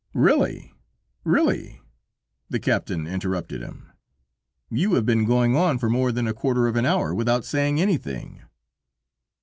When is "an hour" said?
6.75-7.13